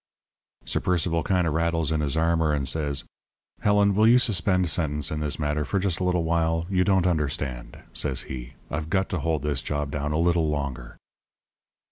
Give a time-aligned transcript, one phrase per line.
[0.65, 3.03] "Sir Percival kind of rattles his armour and says:
[3.59, 6.65] 'Helen, will you suspend sentence in this matter for just a little while?
[6.71, 8.55] You don't understand,' says he.
[8.71, 10.97] 'I've got to hold this job down a little longer.'